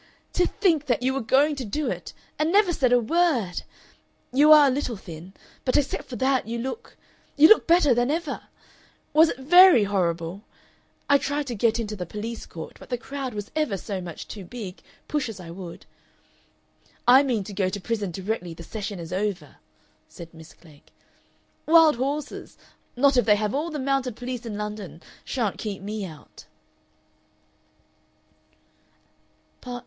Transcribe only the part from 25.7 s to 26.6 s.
me out."